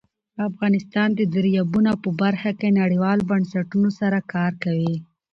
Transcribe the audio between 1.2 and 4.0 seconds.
دریابونه په برخه کې نړیوالو بنسټونو